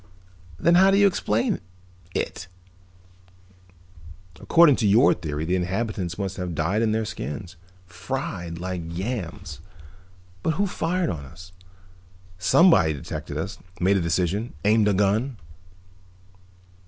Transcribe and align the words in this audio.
"Then 0.59 0.73
how 0.73 0.89
do 0.89 0.97
you 0.97 1.05
explain 1.05 1.59
it? 2.15 2.47
According 4.39 4.75
to 4.77 4.87
your 4.87 5.13
theory 5.13 5.45
the 5.45 5.55
inhabitants 5.55 6.17
must 6.17 6.37
have 6.37 6.55
died 6.55 6.81
in 6.81 6.91
their 6.91 7.05
skins, 7.05 7.55
fried 7.85 8.57
like 8.57 8.81
yams. 8.83 9.59
But 10.41 10.55
who 10.55 10.65
fired 10.65 11.11
on 11.11 11.23
us? 11.25 11.51
Somebody 12.39 12.93
detected 12.93 13.37
us, 13.37 13.59
made 13.79 13.95
a 13.95 14.01
decision, 14.01 14.55
aimed 14.65 14.87
a 14.87 14.95
gun." 14.95 15.37